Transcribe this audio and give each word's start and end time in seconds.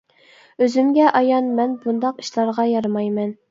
ئۆزۈمگە 0.65 1.11
ئايان، 1.19 1.53
مەن 1.61 1.77
بۇنداق 1.85 2.25
ئىشلارغا 2.25 2.69
يارىمايمەن. 2.73 3.35